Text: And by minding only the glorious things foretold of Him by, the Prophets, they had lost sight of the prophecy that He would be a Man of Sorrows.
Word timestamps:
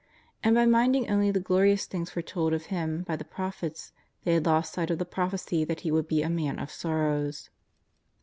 And 0.41 0.55
by 0.55 0.65
minding 0.65 1.07
only 1.11 1.29
the 1.29 1.39
glorious 1.39 1.85
things 1.85 2.09
foretold 2.09 2.53
of 2.55 2.65
Him 2.73 3.03
by, 3.03 3.15
the 3.15 3.23
Prophets, 3.23 3.93
they 4.23 4.33
had 4.33 4.47
lost 4.47 4.73
sight 4.73 4.89
of 4.89 4.97
the 4.97 5.05
prophecy 5.05 5.63
that 5.63 5.81
He 5.81 5.91
would 5.91 6.07
be 6.07 6.23
a 6.23 6.27
Man 6.31 6.57
of 6.57 6.71
Sorrows. 6.71 7.51